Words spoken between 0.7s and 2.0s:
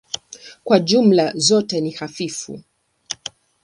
jumla zote ni